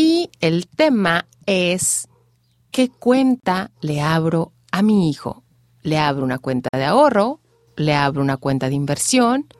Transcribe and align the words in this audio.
Y 0.00 0.30
el 0.40 0.68
tema 0.68 1.26
es, 1.44 2.06
¿qué 2.70 2.88
cuenta 2.88 3.72
le 3.80 4.00
abro 4.00 4.52
a 4.70 4.80
mi 4.80 5.10
hijo? 5.10 5.42
¿Le 5.82 5.98
abro 5.98 6.22
una 6.22 6.38
cuenta 6.38 6.68
de 6.72 6.84
ahorro? 6.84 7.40
¿Le 7.74 7.96
abro 7.96 8.22
una 8.22 8.36
cuenta 8.36 8.68
de 8.68 8.76
inversión? 8.76 9.52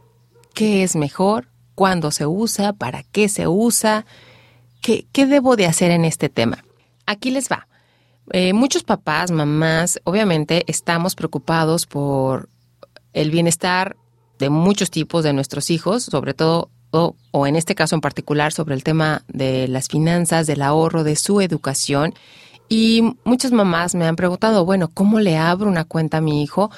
¿Qué 0.55 0.85
es 0.85 0.95
mejor? 0.95 1.49
¿Cuándo 1.75 2.13
se 2.13 2.25
usa? 2.25 2.73
¿Para 2.73 3.03
qué 3.03 3.29
se 3.29 3.49
usa? 3.49 4.07
¿Qué, 4.81 5.09
debo 5.13 5.57
de 5.57 5.67
hacer 5.67 5.91
en 5.91 6.05
este 6.05 6.29
tema? 6.29 6.63
Aquí 7.05 7.33
les 7.33 7.49
va. 7.49 7.67
Eh, 8.31 8.53
muchos 8.53 8.85
papás, 8.85 9.33
mamás, 9.33 10.01
obviamente 10.05 10.63
estamos 10.69 11.17
preocupados 11.17 11.85
por 11.85 12.49
el 13.13 13.33
bienestar 13.33 13.97
de 14.39 14.51
muchos 14.51 14.93
tipos 14.93 15.25
de 15.25 15.33
nuestros 15.33 15.69
hijos, 15.69 16.05
sobre 16.05 16.33
todo 16.33 16.71
o, 16.91 17.15
o, 17.31 17.47
en 17.47 17.57
este 17.57 17.75
caso 17.75 17.95
en 17.95 18.01
particular 18.01 18.53
sobre 18.53 18.75
el 18.75 18.85
tema 18.85 19.23
de 19.29 19.69
las 19.69 19.89
finanzas, 19.89 20.47
del 20.47 20.63
ahorro, 20.63 21.05
de 21.05 21.17
su 21.17 21.41
educación. 21.41 22.15
Y 22.69 23.03
muchas 23.25 23.53
mamás 23.53 23.95
me 23.95 24.07
han 24.07 24.17
preguntado, 24.17 24.65
bueno, 24.65 24.89
¿cómo 24.93 25.21
le 25.21 25.39
abro 25.39 25.69
una 25.69 25.85
cuenta 25.85 26.19
a 26.19 26.21
mi 26.21 26.43
hijo? 26.43 26.71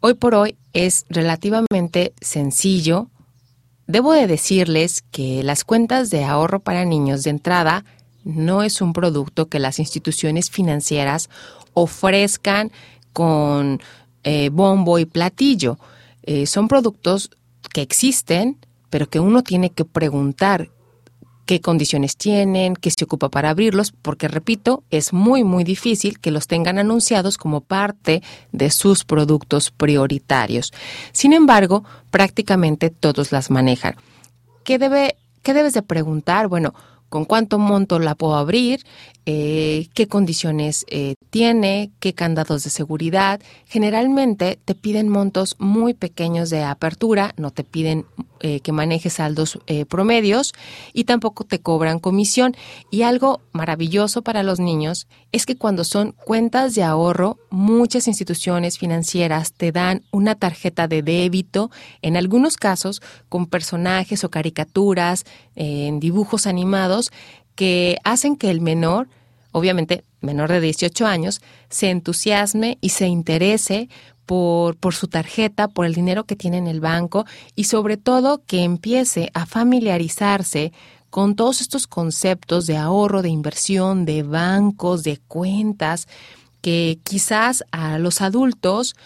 Hoy 0.00 0.14
por 0.14 0.34
hoy 0.34 0.56
es 0.72 1.04
relativamente 1.08 2.14
sencillo. 2.20 3.08
Debo 3.86 4.12
de 4.12 4.26
decirles 4.26 5.04
que 5.10 5.42
las 5.42 5.64
cuentas 5.64 6.08
de 6.08 6.24
ahorro 6.24 6.60
para 6.60 6.86
niños 6.86 7.22
de 7.22 7.30
entrada 7.30 7.84
no 8.24 8.62
es 8.62 8.80
un 8.80 8.94
producto 8.94 9.48
que 9.48 9.58
las 9.58 9.78
instituciones 9.78 10.50
financieras 10.50 11.28
ofrezcan 11.74 12.72
con 13.12 13.80
eh, 14.24 14.48
bombo 14.50 14.98
y 14.98 15.04
platillo. 15.04 15.78
Eh, 16.22 16.46
son 16.46 16.68
productos 16.68 17.30
que 17.72 17.82
existen, 17.82 18.58
pero 18.94 19.08
que 19.08 19.18
uno 19.18 19.42
tiene 19.42 19.70
que 19.70 19.84
preguntar 19.84 20.70
qué 21.46 21.60
condiciones 21.60 22.16
tienen, 22.16 22.76
qué 22.76 22.92
se 22.92 23.04
ocupa 23.04 23.28
para 23.28 23.50
abrirlos, 23.50 23.90
porque 23.90 24.28
repito, 24.28 24.84
es 24.88 25.12
muy, 25.12 25.42
muy 25.42 25.64
difícil 25.64 26.20
que 26.20 26.30
los 26.30 26.46
tengan 26.46 26.78
anunciados 26.78 27.36
como 27.36 27.60
parte 27.60 28.22
de 28.52 28.70
sus 28.70 29.04
productos 29.04 29.72
prioritarios. 29.72 30.72
Sin 31.10 31.32
embargo, 31.32 31.82
prácticamente 32.12 32.88
todos 32.88 33.32
las 33.32 33.50
manejan. 33.50 33.96
¿Qué, 34.62 34.78
debe, 34.78 35.16
qué 35.42 35.54
debes 35.54 35.72
de 35.72 35.82
preguntar? 35.82 36.46
Bueno, 36.46 36.72
con 37.14 37.26
cuánto 37.26 37.60
monto 37.60 38.00
la 38.00 38.16
puedo 38.16 38.34
abrir, 38.34 38.84
eh, 39.24 39.86
qué 39.94 40.08
condiciones 40.08 40.84
eh, 40.88 41.14
tiene, 41.30 41.92
qué 42.00 42.12
candados 42.12 42.64
de 42.64 42.70
seguridad. 42.70 43.40
Generalmente 43.66 44.58
te 44.64 44.74
piden 44.74 45.08
montos 45.08 45.54
muy 45.60 45.94
pequeños 45.94 46.50
de 46.50 46.64
apertura, 46.64 47.32
no 47.36 47.52
te 47.52 47.62
piden 47.62 48.04
eh, 48.40 48.58
que 48.58 48.72
manejes 48.72 49.12
saldos 49.12 49.60
promedios 49.88 50.52
y 50.92 51.04
tampoco 51.04 51.44
te 51.44 51.60
cobran 51.60 52.00
comisión. 52.00 52.56
Y 52.90 53.02
algo 53.02 53.40
maravilloso 53.52 54.22
para 54.22 54.42
los 54.42 54.58
niños 54.58 55.06
es 55.30 55.46
que 55.46 55.56
cuando 55.56 55.84
son 55.84 56.12
cuentas 56.12 56.74
de 56.74 56.82
ahorro, 56.82 57.38
muchas 57.48 58.08
instituciones 58.08 58.76
financieras 58.76 59.52
te 59.52 59.70
dan 59.70 60.02
una 60.10 60.34
tarjeta 60.34 60.88
de 60.88 61.02
débito, 61.02 61.70
en 62.02 62.16
algunos 62.16 62.56
casos 62.56 63.00
con 63.28 63.46
personajes 63.46 64.24
o 64.24 64.30
caricaturas, 64.30 65.24
en 65.56 66.00
dibujos 66.00 66.46
animados, 66.46 67.10
que 67.54 67.98
hacen 68.04 68.36
que 68.36 68.50
el 68.50 68.60
menor, 68.60 69.08
obviamente 69.52 70.04
menor 70.20 70.50
de 70.50 70.60
18 70.60 71.06
años, 71.06 71.40
se 71.68 71.90
entusiasme 71.90 72.78
y 72.80 72.90
se 72.90 73.06
interese 73.06 73.88
por, 74.26 74.76
por, 74.76 74.94
su 74.94 75.08
tarjeta, 75.08 75.68
por 75.68 75.86
el 75.86 75.94
dinero 75.94 76.24
que 76.24 76.36
tiene 76.36 76.58
en 76.58 76.66
el 76.66 76.80
banco 76.80 77.26
y 77.54 77.64
sobre 77.64 77.96
todo 77.96 78.42
que 78.46 78.64
empiece 78.64 79.30
a 79.34 79.46
familiarizarse 79.46 80.72
con 81.10 81.36
todos 81.36 81.60
estos 81.60 81.86
conceptos 81.86 82.66
de 82.66 82.76
ahorro, 82.76 83.22
de 83.22 83.28
inversión, 83.28 84.04
de 84.04 84.24
bancos, 84.24 85.04
de 85.04 85.18
cuentas, 85.28 86.08
que 86.60 86.98
quizás 87.04 87.62
a 87.70 87.98
los 87.98 88.20
adultos 88.20 88.96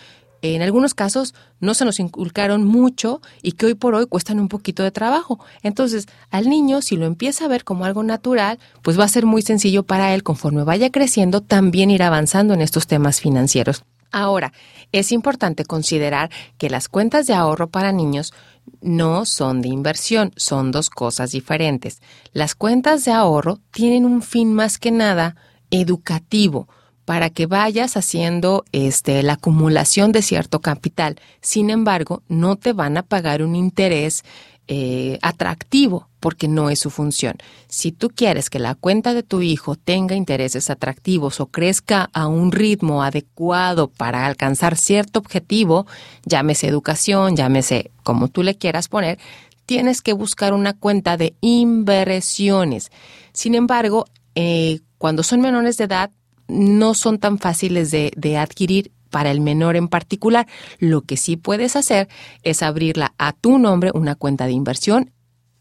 en 0.43 0.63
algunos 0.63 0.95
casos 0.95 1.35
no 1.61 1.75
se 1.75 1.85
nos 1.85 1.99
inculcaron 2.01 2.65
mucho 2.65 3.21
y 3.43 3.53
que 3.53 3.67
hoy 3.67 3.75
por 3.75 3.95
hoy 3.95 4.07
cuestan 4.07 4.39
un 4.39 4.49
poquito 4.49 4.83
de 4.83 4.91
trabajo. 4.91 5.41
Entonces, 5.63 6.07
al 6.31 6.49
niño, 6.49 6.83
si 6.83 6.97
lo 6.97 7.07
empieza 7.07 7.45
a 7.45 7.49
ver 7.49 7.65
como 7.65 7.85
algo 7.85 8.03
natural, 8.03 8.59
pues 8.83 8.99
va 8.99 9.05
a 9.05 9.09
ser 9.09 9.27
muy 9.27 9.43
sencillo 9.43 9.83
para 9.83 10.15
él, 10.15 10.23
conforme 10.23 10.65
vaya 10.65 10.91
creciendo, 10.91 11.41
también 11.41 11.91
ir 11.91 12.03
avanzando 12.03 12.55
en 12.55 12.61
estos 12.61 12.87
temas 12.87 13.21
financieros. 13.21 13.85
Ahora, 14.11 14.53
es 14.93 15.13
importante 15.13 15.65
considerar 15.65 16.31
que 16.57 16.71
las 16.71 16.89
cuentas 16.89 17.27
de 17.27 17.35
ahorro 17.35 17.69
para 17.69 17.93
niños 17.93 18.33
no 18.81 19.27
son 19.27 19.61
de 19.61 19.69
inversión, 19.69 20.33
son 20.37 20.73
dos 20.73 20.89
cosas 20.89 21.33
diferentes. 21.33 22.01
Las 22.33 22.55
cuentas 22.55 23.05
de 23.05 23.13
ahorro 23.13 23.59
tienen 23.71 24.05
un 24.05 24.23
fin 24.23 24.55
más 24.55 24.79
que 24.79 24.91
nada 24.91 25.37
educativo 25.71 26.69
para 27.09 27.31
que 27.31 27.47
vayas 27.47 27.97
haciendo 27.97 28.67
este, 28.71 29.23
la 29.23 29.33
acumulación 29.33 30.13
de 30.13 30.21
cierto 30.21 30.61
capital. 30.61 31.19
Sin 31.41 31.71
embargo, 31.71 32.23
no 32.29 32.57
te 32.57 32.75
van 32.75 32.99
a 32.99 33.03
pagar 33.03 33.43
un 33.43 33.57
interés 33.57 34.27
eh, 34.67 35.19
atractivo 35.23 36.11
porque 36.21 36.49
no 36.49 36.69
es 36.69 36.81
su 36.81 36.91
función. 36.91 37.39
Si 37.67 37.93
tú 37.93 38.11
quieres 38.11 38.51
que 38.51 38.59
la 38.59 38.75
cuenta 38.75 39.15
de 39.15 39.23
tu 39.23 39.41
hijo 39.41 39.75
tenga 39.75 40.17
intereses 40.17 40.69
atractivos 40.69 41.41
o 41.41 41.47
crezca 41.47 42.11
a 42.13 42.27
un 42.27 42.53
ritmo 42.53 43.03
adecuado 43.03 43.89
para 43.89 44.27
alcanzar 44.27 44.77
cierto 44.77 45.19
objetivo, 45.19 45.87
llámese 46.27 46.69
educación, 46.69 47.37
llámese 47.37 47.91
como 48.03 48.29
tú 48.29 48.43
le 48.43 48.55
quieras 48.55 48.89
poner, 48.89 49.19
tienes 49.65 50.03
que 50.03 50.13
buscar 50.13 50.53
una 50.53 50.75
cuenta 50.75 51.17
de 51.17 51.35
inversiones. 51.41 52.93
Sin 53.33 53.55
embargo, 53.55 54.05
eh, 54.35 54.81
cuando 54.99 55.23
son 55.23 55.41
menores 55.41 55.79
de 55.79 55.85
edad, 55.85 56.11
no 56.49 56.95
son 56.95 57.19
tan 57.19 57.39
fáciles 57.39 57.91
de, 57.91 58.37
adquirir 58.37 58.93
para 59.11 59.31
el 59.31 59.41
menor 59.41 59.77
en 59.77 59.89
particular. 59.89 60.47
Lo 60.79 61.03
que 61.03 61.17
sí 61.17 61.37
puedes 61.37 61.77
hacer 61.77 62.09
es 62.43 62.63
abrirla 62.63 63.15
a 63.19 63.33
tu 63.33 63.59
nombre, 63.59 63.91
una 63.95 64.15
cuenta 64.15 64.47
de 64.47 64.53
inversión, 64.53 65.13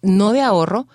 no 0.02 0.32
de 0.32 0.42
ahorro, 0.42 0.88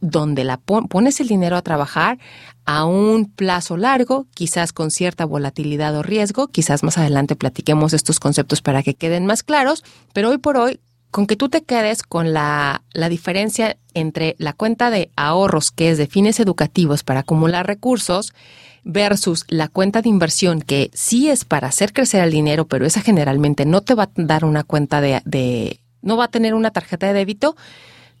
donde 0.00 0.44
la 0.44 0.58
pones 0.58 1.20
el 1.20 1.28
dinero 1.28 1.56
a 1.56 1.62
trabajar 1.62 2.18
a 2.66 2.84
un 2.84 3.26
plazo 3.26 3.76
largo, 3.76 4.26
quizás 4.34 4.72
con 4.72 4.90
cierta 4.90 5.24
volatilidad 5.24 5.96
o 5.96 6.02
riesgo. 6.02 6.48
Quizás 6.48 6.82
más 6.82 6.98
adelante 6.98 7.36
platiquemos 7.36 7.92
estos 7.92 8.20
conceptos 8.20 8.60
para 8.60 8.82
que 8.82 8.94
queden 8.94 9.26
más 9.26 9.42
claros, 9.42 9.82
pero 10.12 10.30
hoy 10.30 10.38
por 10.38 10.56
hoy, 10.56 10.80
con 11.10 11.26
que 11.26 11.36
tú 11.36 11.48
te 11.48 11.62
quedes 11.62 12.02
con 12.02 12.32
la, 12.32 12.82
la 12.92 13.08
diferencia 13.08 13.78
entre 13.94 14.36
la 14.38 14.52
cuenta 14.52 14.90
de 14.90 15.10
ahorros, 15.16 15.70
que 15.70 15.90
es 15.90 15.98
de 15.98 16.06
fines 16.06 16.40
educativos 16.40 17.02
para 17.02 17.20
acumular 17.20 17.66
recursos, 17.66 18.32
versus 18.84 19.44
la 19.48 19.68
cuenta 19.68 20.02
de 20.02 20.10
inversión 20.10 20.60
que 20.60 20.90
sí 20.92 21.30
es 21.30 21.44
para 21.44 21.68
hacer 21.68 21.92
crecer 21.92 22.22
el 22.22 22.30
dinero, 22.30 22.66
pero 22.66 22.84
esa 22.84 23.00
generalmente 23.00 23.64
no 23.64 23.80
te 23.80 23.94
va 23.94 24.04
a 24.04 24.10
dar 24.14 24.44
una 24.44 24.62
cuenta 24.62 25.00
de, 25.00 25.22
de 25.24 25.80
no 26.02 26.16
va 26.16 26.24
a 26.24 26.30
tener 26.30 26.54
una 26.54 26.70
tarjeta 26.70 27.06
de 27.06 27.14
débito, 27.14 27.56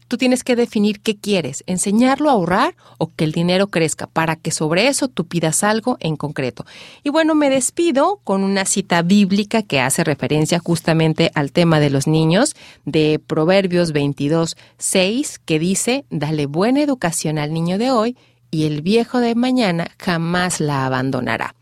tú 0.08 0.16
tienes 0.16 0.44
que 0.44 0.56
definir 0.56 1.00
qué 1.00 1.16
quieres, 1.16 1.64
enseñarlo 1.66 2.28
a 2.28 2.32
ahorrar 2.32 2.76
o 2.98 3.10
que 3.14 3.24
el 3.24 3.32
dinero 3.32 3.68
crezca, 3.68 4.06
para 4.06 4.36
que 4.36 4.50
sobre 4.50 4.88
eso 4.88 5.08
tú 5.08 5.26
pidas 5.26 5.64
algo 5.64 5.96
en 6.00 6.16
concreto. 6.16 6.64
Y 7.02 7.10
bueno, 7.10 7.34
me 7.34 7.50
despido 7.50 8.20
con 8.24 8.44
una 8.44 8.64
cita 8.64 9.02
bíblica 9.02 9.62
que 9.62 9.80
hace 9.80 10.04
referencia 10.04 10.58
justamente 10.58 11.30
al 11.34 11.52
tema 11.52 11.80
de 11.80 11.90
los 11.90 12.06
niños, 12.06 12.54
de 12.84 13.20
Proverbios 13.24 13.92
22, 13.92 14.56
6, 14.78 15.40
que 15.44 15.58
dice, 15.58 16.04
dale 16.10 16.46
buena 16.46 16.82
educación 16.82 17.38
al 17.38 17.52
niño 17.52 17.78
de 17.78 17.90
hoy 17.90 18.16
y 18.50 18.66
el 18.66 18.82
viejo 18.82 19.18
de 19.18 19.34
mañana 19.34 19.88
jamás 19.98 20.60
la 20.60 20.86
abandonará. 20.86 21.54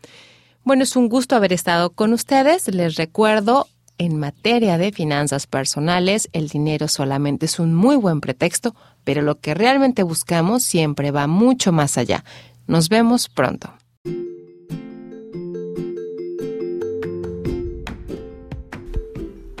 Bueno, 0.63 0.83
es 0.83 0.95
un 0.95 1.09
gusto 1.09 1.35
haber 1.35 1.51
estado 1.51 1.89
con 1.89 2.13
ustedes. 2.13 2.67
Les 2.69 2.95
recuerdo, 2.95 3.67
en 3.97 4.19
materia 4.19 4.77
de 4.77 4.91
finanzas 4.91 5.47
personales, 5.47 6.29
el 6.33 6.49
dinero 6.49 6.87
solamente 6.87 7.45
es 7.45 7.59
un 7.59 7.73
muy 7.73 7.95
buen 7.95 8.21
pretexto, 8.21 8.75
pero 9.03 9.21
lo 9.21 9.39
que 9.39 9.53
realmente 9.53 10.03
buscamos 10.03 10.63
siempre 10.63 11.11
va 11.11 11.27
mucho 11.27 11.71
más 11.71 11.97
allá. 11.97 12.23
Nos 12.67 12.89
vemos 12.89 13.29
pronto. 13.29 13.73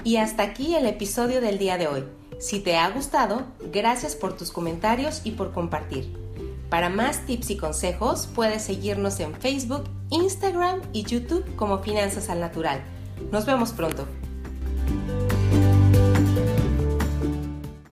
Y 0.03 0.17
hasta 0.17 0.43
aquí 0.43 0.75
el 0.75 0.85
episodio 0.85 1.39
del 1.39 1.57
día 1.57 1.77
de 1.77 1.87
hoy. 1.87 2.03
Si 2.39 2.59
te 2.59 2.75
ha 2.75 2.89
gustado, 2.89 3.45
gracias 3.71 4.15
por 4.15 4.35
tus 4.35 4.51
comentarios 4.51 5.21
y 5.23 5.31
por 5.31 5.53
compartir. 5.53 6.11
Para 6.69 6.89
más 6.89 7.25
tips 7.25 7.51
y 7.51 7.57
consejos 7.57 8.27
puedes 8.33 8.63
seguirnos 8.63 9.19
en 9.19 9.33
Facebook, 9.35 9.83
Instagram 10.09 10.81
y 10.91 11.03
YouTube 11.03 11.45
como 11.55 11.79
Finanzas 11.79 12.29
al 12.29 12.39
Natural. 12.39 12.83
Nos 13.31 13.45
vemos 13.45 13.71
pronto. 13.71 14.07